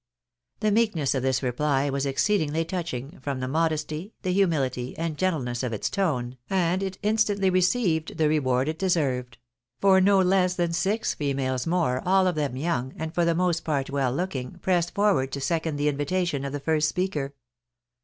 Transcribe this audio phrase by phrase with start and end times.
[0.61, 4.13] The meekness of this reply was exceedingly touching, from the A HEINOUS SIN TO CONFESS.
[4.23, 8.67] 319 modesty, the humility, and gentleness of its tone, and it instantly received the reward
[8.67, 9.37] it deserved;
[9.79, 13.61] for no less than six females more, all of them young, and for the most
[13.63, 17.35] part well looking, pressed for ward to second the invitation of the first speaker.